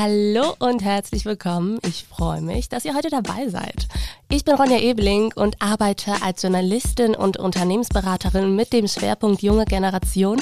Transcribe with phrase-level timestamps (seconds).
[0.00, 1.80] Hallo und herzlich willkommen.
[1.84, 3.88] Ich freue mich, dass ihr heute dabei seid.
[4.28, 10.40] Ich bin Ronja Ebeling und arbeite als Journalistin und Unternehmensberaterin mit dem Schwerpunkt junge Generation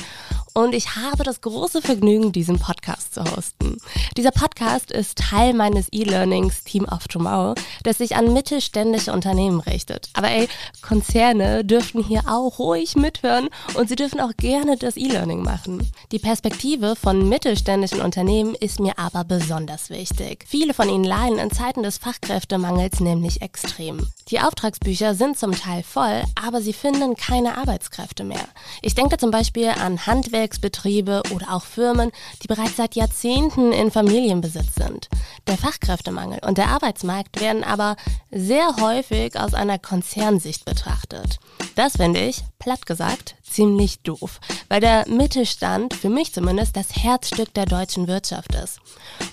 [0.56, 3.76] und ich habe das große Vergnügen, diesen Podcast zu hosten.
[4.16, 10.08] Dieser Podcast ist Teil meines E-Learnings Team of Tomorrow, das sich an mittelständische Unternehmen richtet.
[10.14, 10.48] Aber ey,
[10.80, 15.92] Konzerne dürften hier auch ruhig mithören und sie dürfen auch gerne das E-Learning machen.
[16.10, 20.46] Die Perspektive von mittelständischen Unternehmen ist mir aber besonders wichtig.
[20.48, 24.06] Viele von ihnen leiden in Zeiten des Fachkräftemangels nämlich extrem.
[24.30, 28.48] Die Auftragsbücher sind zum Teil voll, aber sie finden keine Arbeitskräfte mehr.
[28.80, 33.90] Ich denke zum Beispiel an Handwerk Handwerksbetriebe oder auch Firmen, die bereits seit Jahrzehnten in
[33.90, 35.08] Familienbesitz sind.
[35.46, 37.96] Der Fachkräftemangel und der Arbeitsmarkt werden aber
[38.30, 41.38] sehr häufig aus einer Konzernsicht betrachtet.
[41.74, 47.52] Das finde ich, platt gesagt, ziemlich doof, weil der Mittelstand für mich zumindest das Herzstück
[47.54, 48.80] der deutschen Wirtschaft ist.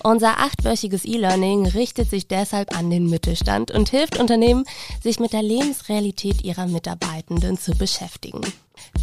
[0.02, 4.64] Unser achtwöchiges E-Learning richtet sich deshalb an den Mittelstand und hilft Unternehmen,
[5.02, 8.40] sich mit der Lebensrealität ihrer Mitarbeitenden zu beschäftigen.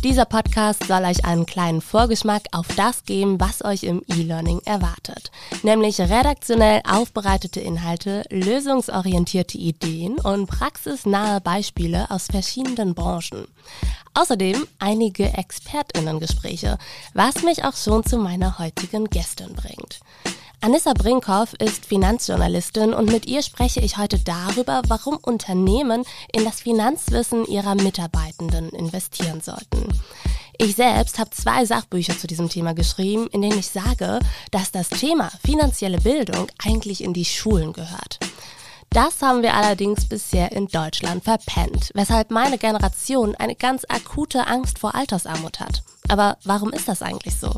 [0.03, 5.31] Dieser Podcast soll euch einen kleinen Vorgeschmack auf das geben, was euch im E-Learning erwartet.
[5.63, 13.47] Nämlich redaktionell aufbereitete Inhalte, lösungsorientierte Ideen und praxisnahe Beispiele aus verschiedenen Branchen.
[14.13, 16.77] Außerdem einige ExpertInnen-Gespräche,
[17.13, 19.99] was mich auch schon zu meiner heutigen Gästin bringt.
[20.63, 26.61] Anissa Brinkhoff ist Finanzjournalistin und mit ihr spreche ich heute darüber, warum Unternehmen in das
[26.61, 29.87] Finanzwissen ihrer Mitarbeitenden investieren sollten.
[30.59, 34.19] Ich selbst habe zwei Sachbücher zu diesem Thema geschrieben, in denen ich sage,
[34.51, 38.19] dass das Thema finanzielle Bildung eigentlich in die Schulen gehört.
[38.91, 44.77] Das haben wir allerdings bisher in Deutschland verpennt, weshalb meine Generation eine ganz akute Angst
[44.77, 45.81] vor Altersarmut hat.
[46.11, 47.53] Aber warum ist das eigentlich so?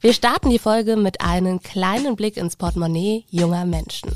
[0.00, 4.10] Wir starten die Folge mit einem kleinen Blick ins Portemonnaie junger Menschen.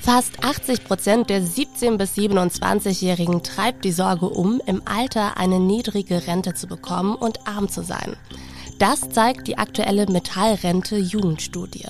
[0.00, 6.28] Fast 80 Prozent der 17- bis 27-Jährigen treibt die Sorge um, im Alter eine niedrige
[6.28, 8.14] Rente zu bekommen und arm zu sein.
[8.78, 11.88] Das zeigt die aktuelle Metallrente Jugendstudie.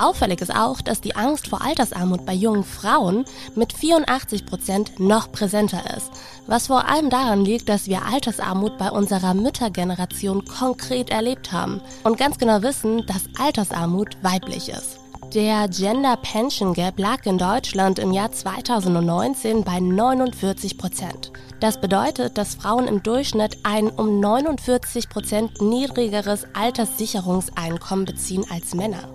[0.00, 3.24] Auffällig ist auch, dass die Angst vor Altersarmut bei jungen Frauen
[3.54, 6.10] mit 84 Prozent noch präsenter ist,
[6.46, 12.18] was vor allem daran liegt, dass wir Altersarmut bei unserer Müttergeneration konkret erlebt haben und
[12.18, 14.98] ganz genau wissen, dass Altersarmut weiblich ist.
[15.34, 21.32] Der Gender Pension Gap lag in Deutschland im Jahr 2019 bei 49 Prozent.
[21.58, 29.08] Das bedeutet, dass Frauen im Durchschnitt ein um 49 Prozent niedrigeres Alterssicherungseinkommen beziehen als Männer.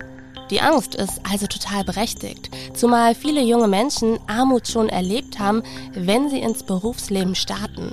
[0.50, 5.62] Die Angst ist also total berechtigt, zumal viele junge Menschen Armut schon erlebt haben,
[5.94, 7.90] wenn sie ins Berufsleben starten.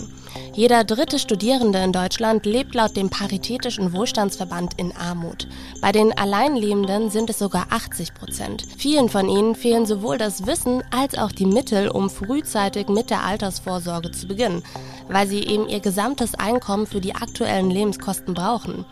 [0.53, 5.47] Jeder dritte Studierende in Deutschland lebt laut dem Paritätischen Wohlstandsverband in Armut.
[5.81, 8.63] Bei den Alleinlebenden sind es sogar 80 Prozent.
[8.75, 13.23] Vielen von ihnen fehlen sowohl das Wissen als auch die Mittel, um frühzeitig mit der
[13.23, 14.63] Altersvorsorge zu beginnen,
[15.07, 18.83] weil sie eben ihr gesamtes Einkommen für die aktuellen Lebenskosten brauchen.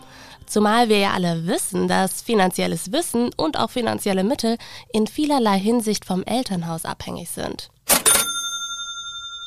[0.45, 4.57] Zumal wir ja alle wissen, dass finanzielles Wissen und auch finanzielle Mittel
[4.94, 7.69] in vielerlei Hinsicht vom Elternhaus abhängig sind.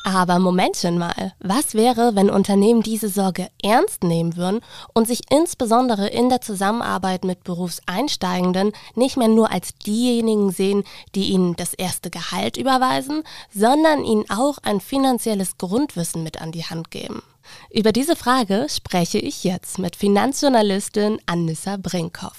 [0.04, 4.60] Aber Momentchen mal, was wäre, wenn Unternehmen diese Sorge ernst nehmen würden
[4.94, 11.26] und sich insbesondere in der Zusammenarbeit mit Berufseinsteigenden nicht mehr nur als diejenigen sehen, die
[11.26, 13.22] ihnen das erste Gehalt überweisen,
[13.54, 17.22] sondern ihnen auch ein finanzielles Grundwissen mit an die Hand geben?
[17.70, 22.36] Über diese Frage spreche ich jetzt mit Finanzjournalistin Anissa Brinkhoff.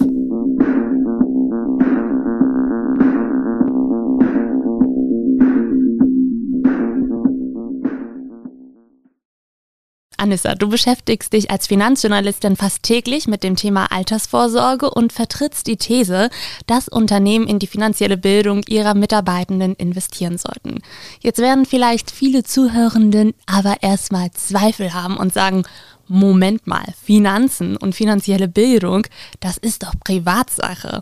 [10.20, 15.78] Anissa, du beschäftigst dich als Finanzjournalistin fast täglich mit dem Thema Altersvorsorge und vertrittst die
[15.78, 16.30] These,
[16.68, 20.82] dass Unternehmen in die finanzielle Bildung ihrer Mitarbeitenden investieren sollten.
[21.22, 25.64] Jetzt werden vielleicht viele Zuhörenden aber erstmal Zweifel haben und sagen,
[26.12, 29.06] Moment mal, Finanzen und finanzielle Bildung,
[29.42, 31.02] das ist doch Privatsache.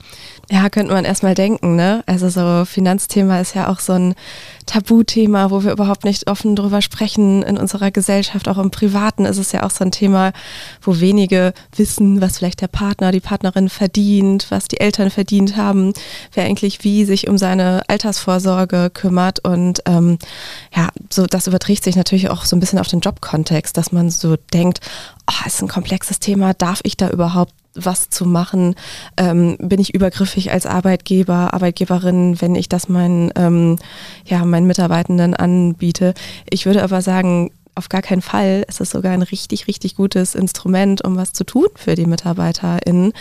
[0.52, 2.04] Ja, könnte man erstmal denken, ne?
[2.08, 4.16] Also so Finanzthema ist ja auch so ein
[4.68, 8.48] Tabuthema, wo wir überhaupt nicht offen drüber sprechen in unserer Gesellschaft.
[8.48, 10.34] Auch im Privaten ist es ja auch so ein Thema,
[10.82, 15.94] wo wenige wissen, was vielleicht der Partner, die Partnerin verdient, was die Eltern verdient haben,
[16.34, 19.40] wer eigentlich wie sich um seine Altersvorsorge kümmert.
[19.44, 20.20] Und ähm,
[20.76, 24.10] ja, so das überträgt sich natürlich auch so ein bisschen auf den Jobkontext, dass man
[24.10, 24.82] so denkt,
[25.30, 28.76] oh, ist ein komplexes Thema, darf ich da überhaupt was zu machen?
[29.18, 33.78] Ähm, bin ich übergriffig als Arbeitgeber, Arbeitgeberin, wenn ich das meinen, ähm,
[34.26, 36.14] ja, meinen Mitarbeitenden anbiete?
[36.50, 38.66] Ich würde aber sagen, auf gar keinen Fall.
[38.68, 43.14] Es ist sogar ein richtig, richtig gutes Instrument, um was zu tun für die MitarbeiterInnen.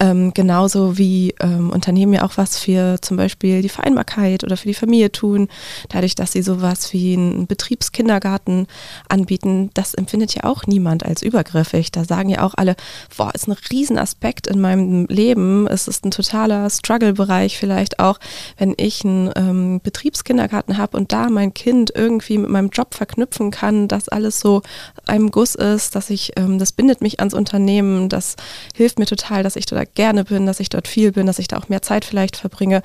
[0.00, 4.68] Ähm, genauso wie ähm, Unternehmen ja auch was für zum Beispiel die Vereinbarkeit oder für
[4.68, 5.48] die Familie tun.
[5.88, 8.66] Dadurch, dass sie sowas wie einen Betriebskindergarten
[9.08, 11.90] anbieten, das empfindet ja auch niemand als übergriffig.
[11.90, 12.76] Da sagen ja auch alle,
[13.16, 15.66] boah, ist ein Riesenaspekt in meinem Leben.
[15.66, 18.18] Es ist ein totaler Struggle-Bereich vielleicht auch,
[18.58, 23.50] wenn ich einen ähm, Betriebskindergarten habe und da mein Kind irgendwie mit meinem Job verknüpfen
[23.50, 24.62] kann, dass alles so
[25.06, 28.36] einem Guss ist, dass ich, ähm, das bindet mich ans Unternehmen, das
[28.74, 31.48] hilft mir total, dass ich da gerne bin, dass ich dort viel bin, dass ich
[31.48, 32.82] da auch mehr Zeit vielleicht verbringe.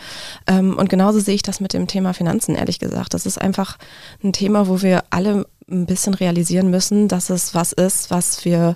[0.47, 3.13] Ähm, und genauso sehe ich das mit dem Thema Finanzen, ehrlich gesagt.
[3.13, 3.77] Das ist einfach
[4.23, 8.75] ein Thema, wo wir alle ein bisschen realisieren müssen, dass es was ist, was wir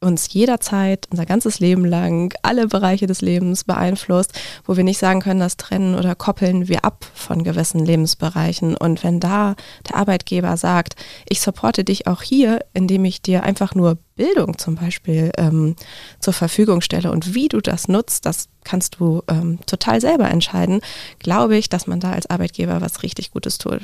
[0.00, 4.32] uns jederzeit, unser ganzes Leben lang, alle Bereiche des Lebens beeinflusst,
[4.64, 8.76] wo wir nicht sagen können, das trennen oder koppeln wir ab von gewissen Lebensbereichen.
[8.76, 9.56] Und wenn da
[9.88, 10.94] der Arbeitgeber sagt,
[11.28, 15.76] ich supporte dich auch hier, indem ich dir einfach nur Bildung zum Beispiel ähm,
[16.20, 20.80] zur Verfügung stelle und wie du das nutzt, das kannst du ähm, total selber entscheiden,
[21.18, 23.80] glaube ich, dass man da als Arbeitgeber was richtig Gutes tut.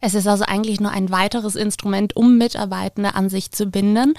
[0.00, 4.14] Es ist also eigentlich nur ein weiteres Instrument, um Mitarbeitende an sich zu binden.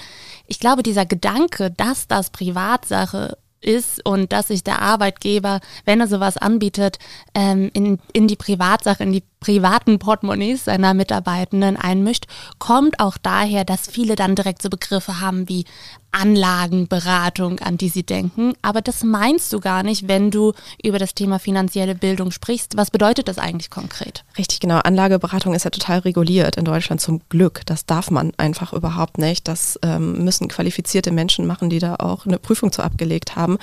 [0.46, 6.06] Ich glaube, dieser Gedanke, dass das Privatsache ist und dass sich der Arbeitgeber, wenn er
[6.06, 6.98] sowas anbietet,
[7.34, 12.26] ähm, in, in die Privatsache, in die privaten Portemonnaies seiner Mitarbeitenden einmischt,
[12.58, 15.64] kommt auch daher, dass viele dann direkt so Begriffe haben wie
[16.12, 18.54] Anlagenberatung, an die sie denken.
[18.62, 20.52] Aber das meinst du gar nicht, wenn du
[20.82, 22.76] über das Thema finanzielle Bildung sprichst.
[22.76, 24.24] Was bedeutet das eigentlich konkret?
[24.36, 24.78] Richtig, genau.
[24.78, 27.62] Anlageberatung ist ja total reguliert in Deutschland zum Glück.
[27.66, 29.46] Das darf man einfach überhaupt nicht.
[29.46, 33.58] Das ähm, müssen qualifizierte Menschen machen, die da auch eine Prüfung zu abgelegt haben.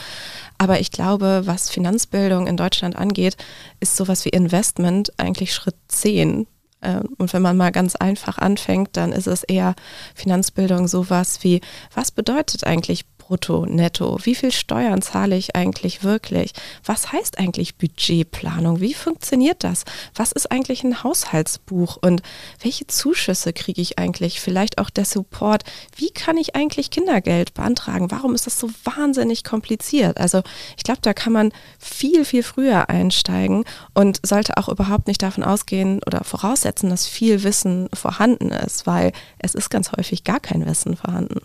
[0.58, 3.38] Aber ich glaube, was Finanzbildung in Deutschland angeht,
[3.80, 6.48] ist sowas wie Investment eigentlich Schritt 10.
[6.82, 9.76] Ähm, und wenn man mal ganz einfach anfängt, dann ist es eher
[10.16, 11.62] Finanzbildung sowas wie,
[11.94, 14.18] was bedeutet eigentlich brutto, netto?
[14.24, 16.54] Wie viel Steuern zahle ich eigentlich wirklich?
[16.86, 18.80] Was heißt eigentlich Budgetplanung?
[18.80, 19.84] Wie funktioniert das?
[20.16, 21.98] Was ist eigentlich ein Haushaltsbuch?
[22.02, 22.22] Und
[22.62, 24.40] welche Zuschüsse kriege ich eigentlich?
[24.40, 25.64] Vielleicht auch der Support.
[25.96, 28.12] Wie kann ich eigentlich Kindergeld beantragen?
[28.12, 30.18] Warum ist das so wahnsinnig kompliziert?
[30.18, 30.42] Also
[30.78, 35.44] ich glaube, da kann man viel, viel früher einsteigen und sollte auch überhaupt nicht davon
[35.44, 40.66] ausgehen oder voraussetzen, dass viel Wissen vorhanden ist, weil es ist ganz häufig gar kein
[40.66, 41.42] Wissen vorhanden.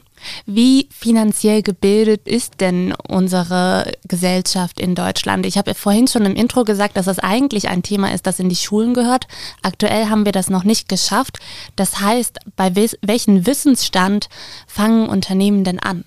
[0.46, 5.46] Wie finanziell gebildet ist denn unsere Gesellschaft in Deutschland?
[5.46, 8.48] Ich habe vorhin schon im Intro gesagt, dass das eigentlich ein Thema ist, das in
[8.48, 9.26] die Schulen gehört.
[9.62, 11.38] Aktuell haben wir das noch nicht geschafft.
[11.76, 14.28] Das heißt, bei welchem Wissensstand
[14.66, 16.04] fangen Unternehmen denn an?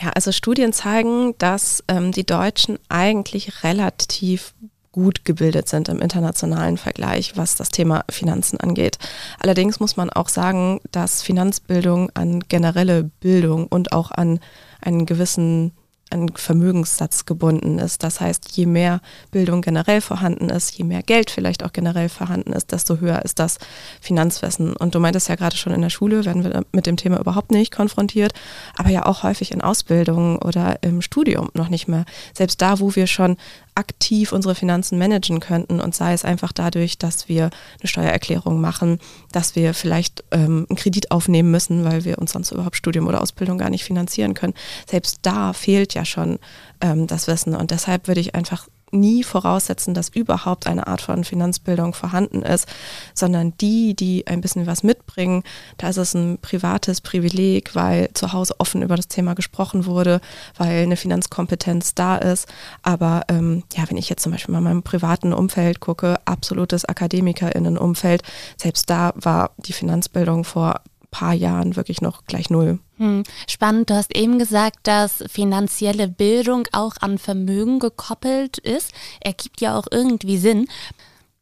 [0.00, 4.54] Ja, also Studien zeigen, dass ähm, die Deutschen eigentlich relativ
[4.96, 8.98] gut gebildet sind im internationalen Vergleich, was das Thema Finanzen angeht.
[9.38, 14.40] Allerdings muss man auch sagen, dass Finanzbildung an generelle Bildung und auch an
[14.80, 15.72] einen gewissen
[16.10, 18.04] an Vermögenssatz gebunden ist.
[18.04, 19.00] Das heißt, je mehr
[19.32, 23.40] Bildung generell vorhanden ist, je mehr Geld vielleicht auch generell vorhanden ist, desto höher ist
[23.40, 23.58] das
[24.00, 24.76] Finanzwissen.
[24.76, 27.50] Und du meintest ja gerade schon in der Schule, werden wir mit dem Thema überhaupt
[27.50, 28.32] nicht konfrontiert,
[28.76, 32.04] aber ja auch häufig in Ausbildung oder im Studium noch nicht mehr.
[32.34, 33.36] Selbst da, wo wir schon
[33.76, 37.50] aktiv unsere Finanzen managen könnten und sei es einfach dadurch, dass wir
[37.80, 38.98] eine Steuererklärung machen,
[39.32, 43.20] dass wir vielleicht ähm, einen Kredit aufnehmen müssen, weil wir uns sonst überhaupt Studium oder
[43.20, 44.54] Ausbildung gar nicht finanzieren können.
[44.88, 46.38] Selbst da fehlt ja schon
[46.80, 51.24] ähm, das Wissen und deshalb würde ich einfach nie voraussetzen, dass überhaupt eine Art von
[51.24, 52.68] Finanzbildung vorhanden ist,
[53.14, 55.42] sondern die, die ein bisschen was mitbringen,
[55.78, 60.20] da ist es ein privates Privileg, weil zu Hause offen über das Thema gesprochen wurde,
[60.56, 62.48] weil eine Finanzkompetenz da ist.
[62.82, 66.84] Aber ähm, ja, wenn ich jetzt zum Beispiel mal in meinem privaten Umfeld gucke, absolutes
[66.84, 68.22] AkademikerInnen-Umfeld,
[68.56, 70.80] selbst da war die Finanzbildung vor
[71.16, 72.78] paar Jahren wirklich noch gleich null.
[72.98, 73.88] Hm, spannend.
[73.88, 78.92] Du hast eben gesagt, dass finanzielle Bildung auch an Vermögen gekoppelt ist.
[79.20, 80.68] Ergibt ja auch irgendwie Sinn.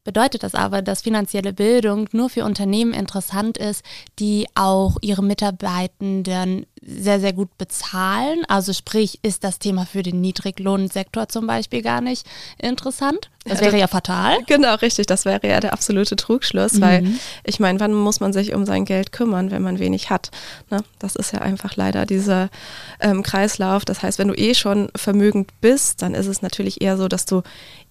[0.04, 3.84] Bedeutet das aber, dass finanzielle Bildung nur für Unternehmen interessant ist,
[4.20, 8.44] die auch ihre Mitarbeitenden sehr, sehr gut bezahlen?
[8.48, 12.26] Also sprich, ist das Thema für den Niedriglohnsektor zum Beispiel gar nicht
[12.58, 13.30] interessant?
[13.46, 14.38] Das wäre ja fatal.
[14.46, 15.06] Genau, richtig.
[15.06, 16.80] Das wäre ja der absolute Trugschluss, mhm.
[16.80, 17.06] weil
[17.44, 20.30] ich meine, wann muss man sich um sein Geld kümmern, wenn man wenig hat?
[20.70, 20.82] Ne?
[20.98, 22.48] Das ist ja einfach leider dieser
[23.00, 23.84] ähm, Kreislauf.
[23.84, 27.26] Das heißt, wenn du eh schon vermögend bist, dann ist es natürlich eher so, dass
[27.26, 27.42] du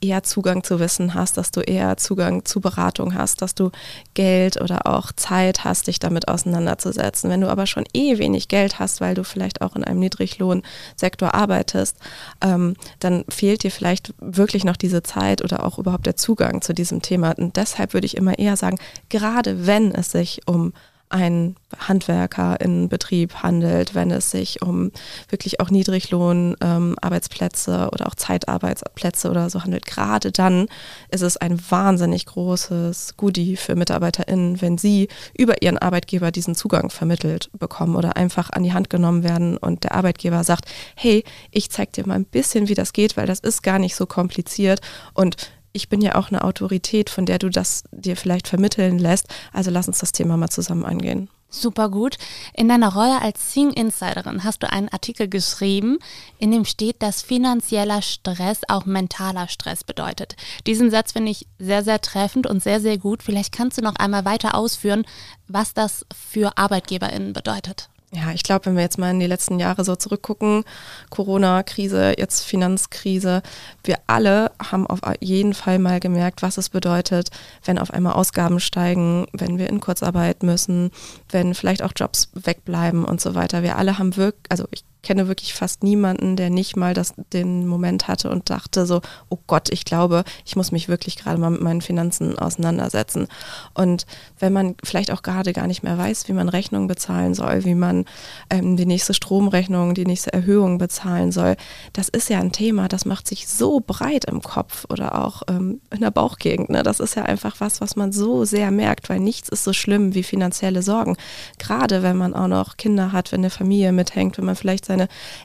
[0.01, 3.71] eher Zugang zu Wissen hast, dass du eher Zugang zu Beratung hast, dass du
[4.15, 7.29] Geld oder auch Zeit hast, dich damit auseinanderzusetzen.
[7.29, 11.33] Wenn du aber schon eh wenig Geld hast, weil du vielleicht auch in einem Niedriglohnsektor
[11.33, 11.97] arbeitest,
[12.41, 16.73] ähm, dann fehlt dir vielleicht wirklich noch diese Zeit oder auch überhaupt der Zugang zu
[16.73, 17.33] diesem Thema.
[17.37, 18.77] Und deshalb würde ich immer eher sagen,
[19.09, 20.73] gerade wenn es sich um
[21.09, 24.91] ein Handwerker in Betrieb handelt, wenn es sich um
[25.29, 29.85] wirklich auch Niedriglohn-Arbeitsplätze ähm, oder auch Zeitarbeitsplätze oder so handelt.
[29.85, 30.67] Gerade dann
[31.09, 35.07] ist es ein wahnsinnig großes Goodie für MitarbeiterInnen, wenn sie
[35.37, 39.83] über ihren Arbeitgeber diesen Zugang vermittelt bekommen oder einfach an die Hand genommen werden und
[39.83, 43.39] der Arbeitgeber sagt, hey, ich zeig dir mal ein bisschen, wie das geht, weil das
[43.39, 44.79] ist gar nicht so kompliziert
[45.13, 45.35] und
[45.73, 49.27] ich bin ja auch eine Autorität, von der du das dir vielleicht vermitteln lässt.
[49.51, 51.29] Also lass uns das Thema mal zusammen angehen.
[51.49, 52.17] Super gut.
[52.55, 55.99] In deiner Rolle als Sing Insiderin hast du einen Artikel geschrieben,
[56.39, 60.35] in dem steht, dass finanzieller Stress auch mentaler Stress bedeutet.
[60.65, 63.21] Diesen Satz finde ich sehr, sehr treffend und sehr, sehr gut.
[63.21, 65.05] Vielleicht kannst du noch einmal weiter ausführen,
[65.47, 67.89] was das für ArbeitgeberInnen bedeutet.
[68.15, 70.65] Ja, ich glaube, wenn wir jetzt mal in die letzten Jahre so zurückgucken,
[71.09, 73.41] Corona-Krise, jetzt Finanzkrise,
[73.83, 77.29] wir alle haben auf jeden Fall mal gemerkt, was es bedeutet,
[77.65, 80.91] wenn auf einmal Ausgaben steigen, wenn wir in Kurzarbeit müssen,
[81.31, 83.63] wenn vielleicht auch Jobs wegbleiben und so weiter.
[83.63, 87.67] Wir alle haben wirklich, also ich kenne wirklich fast niemanden, der nicht mal das, den
[87.67, 91.49] Moment hatte und dachte so, oh Gott, ich glaube, ich muss mich wirklich gerade mal
[91.51, 93.27] mit meinen Finanzen auseinandersetzen.
[93.73, 94.05] Und
[94.39, 97.75] wenn man vielleicht auch gerade gar nicht mehr weiß, wie man Rechnungen bezahlen soll, wie
[97.75, 98.05] man
[98.49, 101.57] ähm, die nächste Stromrechnung, die nächste Erhöhung bezahlen soll,
[101.91, 105.81] das ist ja ein Thema, das macht sich so breit im Kopf oder auch ähm,
[105.93, 106.69] in der Bauchgegend.
[106.69, 106.81] Ne?
[106.81, 110.15] Das ist ja einfach was, was man so sehr merkt, weil nichts ist so schlimm
[110.15, 111.17] wie finanzielle Sorgen.
[111.59, 114.92] Gerade wenn man auch noch Kinder hat, wenn eine Familie mithängt, wenn man vielleicht seine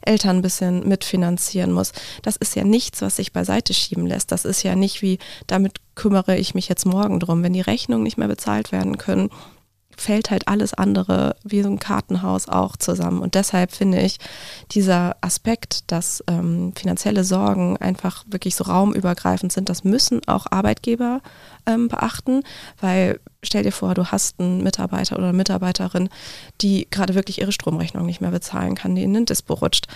[0.02, 1.92] Eltern ein bisschen mitfinanzieren muss.
[2.22, 4.32] Das ist ja nichts, was sich beiseite schieben lässt.
[4.32, 7.42] Das ist ja nicht wie, damit kümmere ich mich jetzt morgen drum.
[7.42, 9.30] Wenn die Rechnungen nicht mehr bezahlt werden können,
[10.00, 13.20] fällt halt alles andere wie so ein Kartenhaus auch zusammen.
[13.20, 14.18] Und deshalb finde ich
[14.70, 21.20] dieser Aspekt, dass ähm, finanzielle Sorgen einfach wirklich so raumübergreifend sind, das müssen auch Arbeitgeber
[21.66, 22.42] ähm, beachten,
[22.80, 26.08] weil stell dir vor, du hast einen Mitarbeiter oder eine Mitarbeiterin,
[26.60, 29.86] die gerade wirklich ihre Stromrechnung nicht mehr bezahlen kann, die in den Dispo rutscht.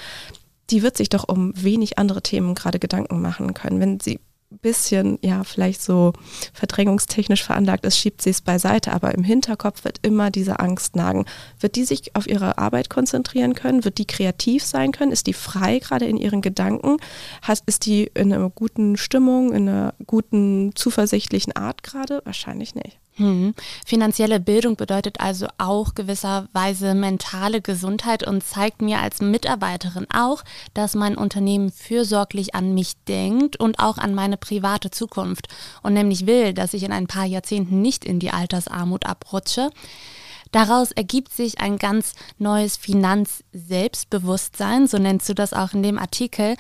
[0.71, 3.81] Die wird sich doch um wenig andere Themen gerade Gedanken machen können.
[3.81, 4.21] Wenn sie
[4.59, 6.13] bisschen, ja, vielleicht so
[6.53, 11.27] verdrängungstechnisch veranlagt ist, schiebt sie es beiseite, aber im Hinterkopf wird immer diese Angst nagen.
[11.61, 13.85] Wird die sich auf ihre Arbeit konzentrieren können?
[13.85, 15.13] Wird die kreativ sein können?
[15.13, 16.97] Ist die frei gerade in ihren Gedanken?
[17.67, 22.23] ist die in einer guten Stimmung, in einer guten, zuversichtlichen Art gerade?
[22.25, 23.02] Wahrscheinlich nicht.
[23.17, 23.55] Hm.
[23.85, 30.43] Finanzielle Bildung bedeutet also auch gewisserweise mentale Gesundheit und zeigt mir als Mitarbeiterin auch,
[30.73, 35.49] dass mein Unternehmen fürsorglich an mich denkt und auch an meine private Zukunft
[35.83, 39.69] und nämlich will, dass ich in ein paar Jahrzehnten nicht in die Altersarmut abrutsche.
[40.51, 46.55] Daraus ergibt sich ein ganz neues Finanzselbstbewusstsein, so nennst du das auch in dem Artikel,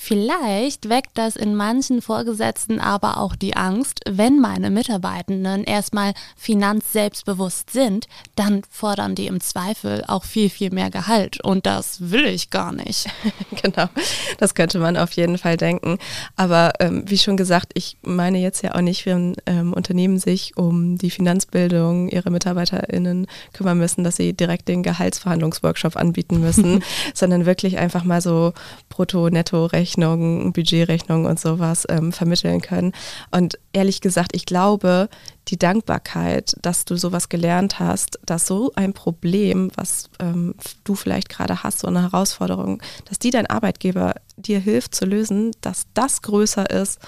[0.00, 7.70] Vielleicht weckt das in manchen Vorgesetzten aber auch die Angst, wenn meine Mitarbeitenden erstmal finanzselbstbewusst
[7.70, 11.44] sind, dann fordern die im Zweifel auch viel, viel mehr Gehalt.
[11.44, 13.10] Und das will ich gar nicht.
[13.62, 13.88] genau,
[14.38, 15.98] das könnte man auf jeden Fall denken.
[16.36, 20.56] Aber ähm, wie schon gesagt, ich meine jetzt ja auch nicht, wenn ähm, Unternehmen sich
[20.56, 27.46] um die Finanzbildung ihrer MitarbeiterInnen kümmern müssen, dass sie direkt den Gehaltsverhandlungsworkshop anbieten müssen, sondern
[27.46, 28.54] wirklich einfach mal so
[28.90, 32.92] Brutto-Netto-Recht Rechnungen, Budgetrechnungen und sowas ähm, vermitteln können.
[33.30, 35.08] Und ehrlich gesagt, ich glaube,
[35.48, 40.54] die Dankbarkeit, dass du sowas gelernt hast, dass so ein Problem, was ähm,
[40.84, 45.52] du vielleicht gerade hast, so eine Herausforderung, dass die dein Arbeitgeber dir hilft zu lösen,
[45.62, 47.00] dass das größer ist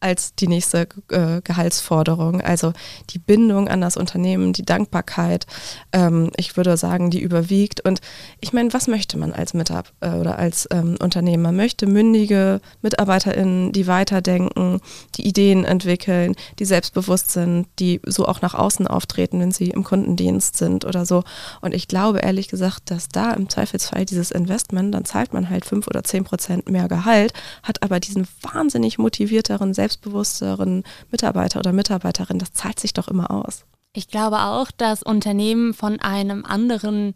[0.00, 2.40] als die nächste äh, Gehaltsforderung.
[2.40, 2.72] Also
[3.10, 5.46] die Bindung an das Unternehmen, die Dankbarkeit,
[5.92, 7.80] ähm, ich würde sagen, die überwiegt.
[7.80, 8.00] Und
[8.40, 11.42] ich meine, was möchte man als Mitab äh, oder als ähm, Unternehmen?
[11.42, 14.80] Man möchte mündige MitarbeiterInnen, die weiterdenken,
[15.16, 19.82] die Ideen entwickeln, die selbstbewusst sind, die so auch nach außen auftreten, wenn sie im
[19.82, 21.24] Kundendienst sind oder so.
[21.60, 25.64] Und ich glaube ehrlich gesagt, dass da im Zweifelsfall dieses Investment, dann zahlt man halt
[25.64, 31.72] fünf oder zehn Prozent mehr Gehalt, hat aber diesen wahnsinnig motivierteren, selbst selbstbewussteren Mitarbeiter oder
[31.72, 33.64] Mitarbeiterin, das zahlt sich doch immer aus.
[33.92, 37.14] Ich glaube auch, dass Unternehmen von einem anderen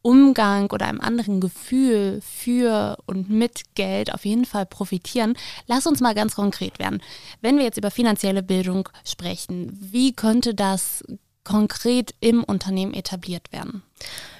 [0.00, 5.34] Umgang oder einem anderen Gefühl für und mit Geld auf jeden Fall profitieren.
[5.66, 7.02] Lass uns mal ganz konkret werden.
[7.42, 11.04] Wenn wir jetzt über finanzielle Bildung sprechen, wie könnte das
[11.44, 13.82] konkret im Unternehmen etabliert werden?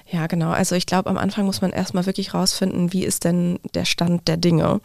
[0.09, 0.51] Ja, genau.
[0.51, 4.27] Also ich glaube, am Anfang muss man erstmal wirklich rausfinden, wie ist denn der Stand
[4.27, 4.81] der Dinge.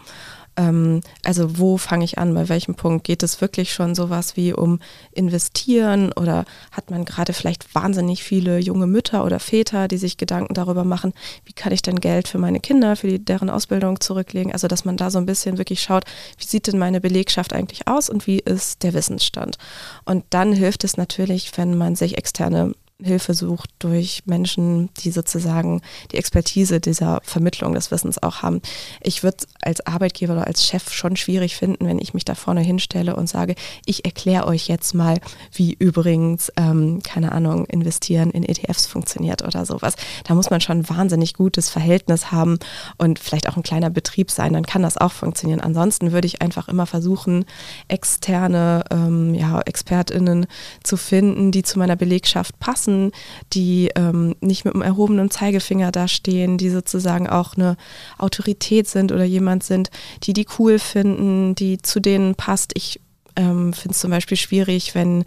[0.56, 4.52] Ähm, also wo fange ich an, bei welchem Punkt geht es wirklich schon sowas wie
[4.52, 4.80] um
[5.12, 10.54] investieren oder hat man gerade vielleicht wahnsinnig viele junge Mütter oder Väter, die sich Gedanken
[10.54, 14.52] darüber machen, wie kann ich denn Geld für meine Kinder, für die, deren Ausbildung zurücklegen?
[14.52, 16.04] Also dass man da so ein bisschen wirklich schaut,
[16.37, 19.56] wie sieht denn meine Belegschaft eigentlich aus und wie ist der Wissensstand?
[20.04, 25.80] Und dann hilft es natürlich, wenn man sich externe Hilfe sucht durch Menschen, die sozusagen
[26.11, 28.61] die Expertise dieser Vermittlung des Wissens auch haben.
[29.00, 32.61] Ich würde als Arbeitgeber oder als Chef schon schwierig finden, wenn ich mich da vorne
[32.61, 33.54] hinstelle und sage,
[33.85, 35.18] ich erkläre euch jetzt mal,
[35.52, 39.94] wie übrigens, ähm, keine Ahnung, investieren in ETFs funktioniert oder sowas.
[40.25, 42.59] Da muss man schon ein wahnsinnig gutes Verhältnis haben
[42.99, 45.61] und vielleicht auch ein kleiner Betrieb sein, dann kann das auch funktionieren.
[45.61, 47.44] Ansonsten würde ich einfach immer versuchen,
[47.88, 50.47] externe ähm, ja, ExpertInnen
[50.82, 53.12] zu finden, die zu meiner Belegschaft passen lassen,
[53.52, 57.76] die ähm, nicht mit einem erhobenen Zeigefinger da stehen, die sozusagen auch eine
[58.18, 59.90] Autorität sind oder jemand sind,
[60.25, 62.72] die die cool finden, die zu denen passt.
[62.75, 63.00] Ich
[63.37, 65.25] ähm, finde es zum Beispiel schwierig, wenn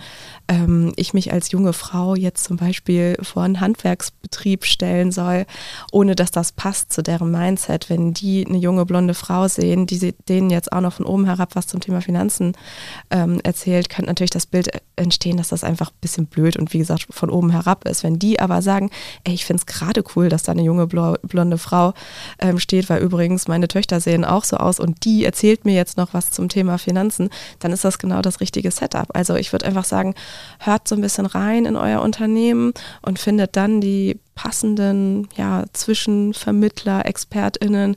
[0.47, 5.45] ähm, ich mich als junge Frau jetzt zum Beispiel vor einen Handwerksbetrieb stellen soll,
[5.91, 7.89] ohne dass das passt zu deren Mindset.
[7.89, 11.55] Wenn die eine junge blonde Frau sehen, die denen jetzt auch noch von oben herab
[11.55, 12.53] was zum Thema Finanzen
[13.09, 16.79] ähm, erzählt, könnte natürlich das Bild entstehen, dass das einfach ein bisschen blöd und wie
[16.79, 18.03] gesagt von oben herab ist.
[18.03, 18.89] Wenn die aber sagen,
[19.23, 21.93] ey, ich finde es gerade cool, dass da eine junge blonde Frau
[22.39, 25.97] ähm, steht, weil übrigens meine Töchter sehen auch so aus und die erzählt mir jetzt
[25.97, 29.07] noch was zum Thema Finanzen, dann ist das genau das richtige Setup.
[29.13, 30.15] Also ich würde einfach sagen,
[30.59, 37.05] hört so ein bisschen rein in euer Unternehmen und findet dann die passenden ja, Zwischenvermittler,
[37.05, 37.95] ExpertInnen,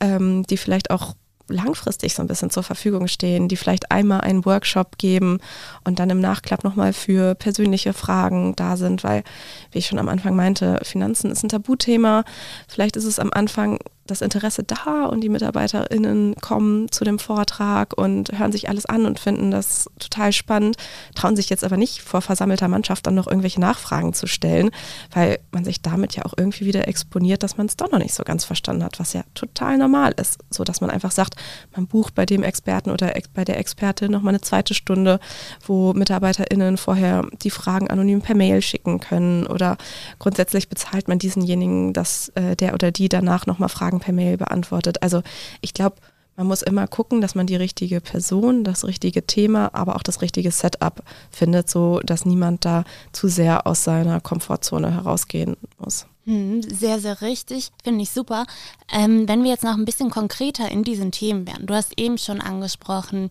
[0.00, 1.14] ähm, die vielleicht auch
[1.50, 5.38] langfristig so ein bisschen zur Verfügung stehen, die vielleicht einmal einen Workshop geben
[5.84, 9.24] und dann im Nachklapp nochmal für persönliche Fragen da sind, weil,
[9.72, 12.24] wie ich schon am Anfang meinte, Finanzen ist ein Tabuthema.
[12.68, 17.96] Vielleicht ist es am Anfang das Interesse da und die MitarbeiterInnen kommen zu dem Vortrag
[17.96, 20.76] und hören sich alles an und finden das total spannend,
[21.14, 24.70] trauen sich jetzt aber nicht vor versammelter Mannschaft dann noch irgendwelche Nachfragen zu stellen,
[25.12, 28.14] weil man sich damit ja auch irgendwie wieder exponiert, dass man es doch noch nicht
[28.14, 31.36] so ganz verstanden hat, was ja total normal ist, so dass man einfach sagt,
[31.74, 35.20] man bucht bei dem Experten oder bei der Expertin nochmal eine zweite Stunde,
[35.64, 39.76] wo MitarbeiterInnen vorher die Fragen anonym per Mail schicken können oder
[40.18, 45.02] grundsätzlich bezahlt man diesenjenigen, dass äh, der oder die danach nochmal Fragen per Mail beantwortet.
[45.02, 45.22] Also
[45.60, 45.96] ich glaube,
[46.36, 50.22] man muss immer gucken, dass man die richtige Person, das richtige Thema, aber auch das
[50.22, 56.06] richtige Setup findet, so dass niemand da zu sehr aus seiner Komfortzone herausgehen muss.
[56.24, 57.72] Hm, sehr, sehr richtig.
[57.82, 58.46] Finde ich super.
[58.92, 61.66] Ähm, wenn wir jetzt noch ein bisschen konkreter in diesen Themen wären.
[61.66, 63.30] Du hast eben schon angesprochen,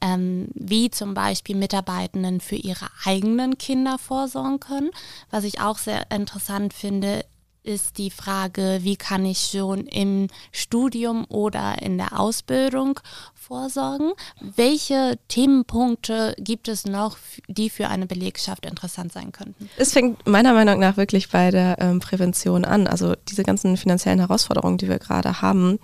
[0.00, 4.90] ähm, wie zum Beispiel Mitarbeitenden für ihre eigenen Kinder vorsorgen können.
[5.30, 7.24] Was ich auch sehr interessant finde,
[7.64, 12.98] ist die Frage, wie kann ich schon im Studium oder in der Ausbildung
[13.34, 14.12] vorsorgen?
[14.40, 19.68] Welche Themenpunkte gibt es noch, die für eine Belegschaft interessant sein könnten?
[19.76, 22.86] Es fängt meiner Meinung nach wirklich bei der ähm, Prävention an.
[22.86, 25.78] Also diese ganzen finanziellen Herausforderungen, die wir gerade haben,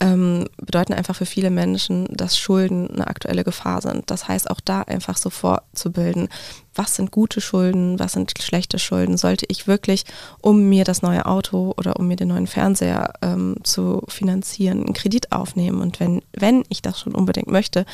[0.00, 4.10] ähm, bedeuten einfach für viele Menschen, dass Schulden eine aktuelle Gefahr sind.
[4.10, 6.28] Das heißt, auch da einfach so vorzubilden,
[6.78, 10.04] was sind gute Schulden, was sind schlechte Schulden, sollte ich wirklich,
[10.40, 14.94] um mir das neue Auto oder um mir den neuen Fernseher ähm, zu finanzieren, einen
[14.94, 15.80] Kredit aufnehmen.
[15.80, 17.84] Und wenn, wenn ich das schon unbedingt möchte,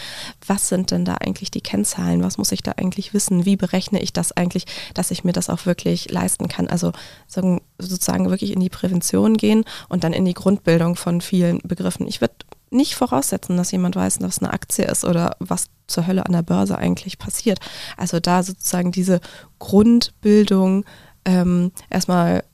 [0.47, 2.23] was sind denn da eigentlich die Kennzahlen?
[2.23, 3.47] Was muss ich da eigentlich wissen?
[3.47, 6.67] Wie berechne ich das eigentlich, dass ich mir das auch wirklich leisten kann?
[6.67, 6.93] Also
[7.27, 12.07] sozusagen wirklich in die Prävention gehen und dann in die Grundbildung von vielen Begriffen.
[12.07, 12.35] Ich würde
[12.75, 16.43] nicht voraussetzen, dass jemand weiß, was eine Aktie ist oder was zur Hölle an der
[16.43, 17.61] Börse eigentlich passiert.
[17.97, 19.21] Also da sozusagen diese
[19.59, 20.85] Grundbildung
[21.25, 22.45] ähm, erstmal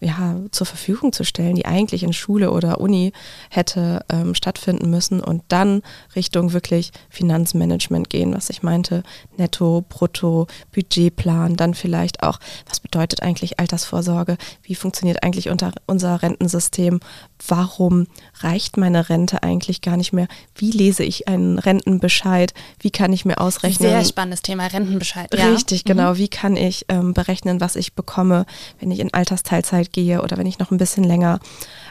[0.00, 3.12] ja, zur Verfügung zu stellen, die eigentlich in Schule oder Uni
[3.50, 5.82] hätte ähm, stattfinden müssen und dann
[6.16, 9.02] Richtung wirklich Finanzmanagement gehen, was ich meinte,
[9.36, 16.22] Netto, Brutto, Budgetplan, dann vielleicht auch, was bedeutet eigentlich Altersvorsorge, wie funktioniert eigentlich unter, unser
[16.22, 17.00] Rentensystem,
[17.46, 18.06] warum
[18.40, 23.24] reicht meine Rente eigentlich gar nicht mehr, wie lese ich einen Rentenbescheid, wie kann ich
[23.24, 23.88] mir ausrechnen.
[23.88, 25.32] Sehr spannendes Thema, Rentenbescheid.
[25.34, 25.94] Richtig, ja.
[25.94, 26.18] genau, mhm.
[26.18, 28.46] wie kann ich ähm, berechnen, was ich bekomme,
[28.80, 31.40] wenn ich in Altersteilzeit Teilzeit gehe oder wenn ich noch ein bisschen länger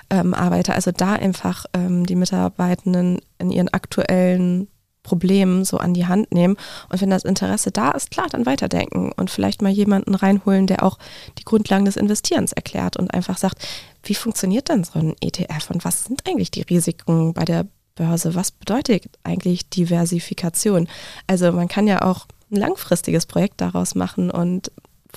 [0.10, 0.74] ähm, arbeite.
[0.74, 4.68] Also da einfach ähm, die Mitarbeitenden in ihren aktuellen
[5.04, 6.56] Problemen so an die Hand nehmen.
[6.90, 10.84] Und wenn das Interesse da ist, klar, dann weiterdenken und vielleicht mal jemanden reinholen, der
[10.84, 10.98] auch
[11.38, 13.68] die Grundlagen des Investierens erklärt und einfach sagt,
[14.04, 18.34] wie funktioniert denn so ein ETF und was sind eigentlich die Risiken bei der Börse?
[18.34, 20.88] Was bedeutet eigentlich Diversifikation?
[21.28, 24.72] Also man kann ja auch ein langfristiges Projekt daraus machen und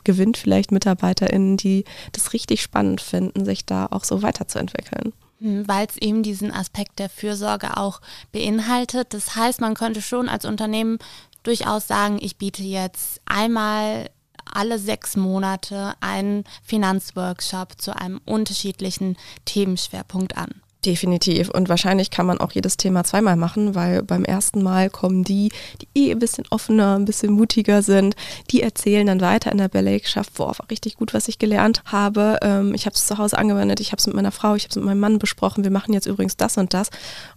[0.05, 5.13] gewinnt vielleicht MitarbeiterInnen, die das richtig spannend finden, sich da auch so weiterzuentwickeln.
[5.41, 8.01] Hm, Weil es eben diesen Aspekt der Fürsorge auch
[8.33, 9.13] beinhaltet.
[9.13, 10.99] Das heißt, man könnte schon als Unternehmen
[11.43, 14.11] durchaus sagen, ich biete jetzt einmal
[14.45, 20.63] alle sechs Monate einen Finanzworkshop zu einem unterschiedlichen Themenschwerpunkt an.
[20.87, 21.51] Definitiv.
[21.51, 25.51] Und wahrscheinlich kann man auch jedes Thema zweimal machen, weil beim ersten Mal kommen die,
[25.81, 28.15] die eh ein bisschen offener, ein bisschen mutiger sind,
[28.53, 32.39] die erzählen dann weiter in der Belegschaft, boah, war richtig gut, was ich gelernt habe.
[32.41, 34.71] Ähm, ich habe es zu Hause angewendet, ich habe es mit meiner Frau, ich habe
[34.71, 36.91] es mit meinem Mann besprochen, wir machen jetzt übrigens das und das.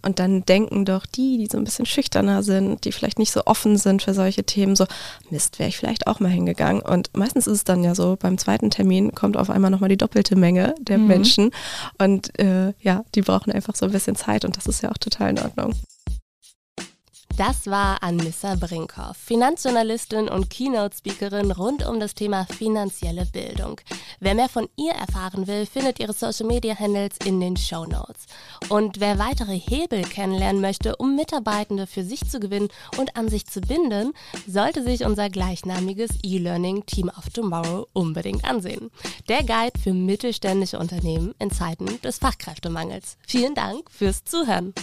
[0.04, 3.42] Und dann denken doch die, die so ein bisschen schüchterner sind, die vielleicht nicht so
[3.48, 4.86] offen sind für solche Themen, so,
[5.32, 6.84] Mist, wäre ich vielleicht auch mal hingegangen.
[6.84, 9.98] Und meistens ist es dann ja so, beim zweiten Termin kommt auf einmal nochmal die
[9.98, 11.08] doppelte Menge der mhm.
[11.08, 11.52] Menschen.
[11.98, 14.92] Und äh, ja, die brauchen brauchen einfach so ein bisschen Zeit und das ist ja
[14.92, 15.74] auch total in Ordnung.
[17.40, 23.80] Das war Anissa Brinkhoff, Finanzjournalistin und Keynote-Speakerin rund um das Thema finanzielle Bildung.
[24.20, 28.26] Wer mehr von ihr erfahren will, findet ihre Social-Media-Handles in den Show Notes.
[28.68, 33.48] Und wer weitere Hebel kennenlernen möchte, um Mitarbeitende für sich zu gewinnen und an sich
[33.48, 34.12] zu binden,
[34.46, 38.92] sollte sich unser gleichnamiges E-Learning Team of Tomorrow unbedingt ansehen.
[39.30, 43.16] Der Guide für mittelständische Unternehmen in Zeiten des Fachkräftemangels.
[43.26, 44.74] Vielen Dank fürs Zuhören.